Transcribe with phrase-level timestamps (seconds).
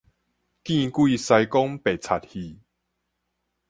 [0.03, 0.07] 見鬼司
[1.45, 2.57] 公白賊戲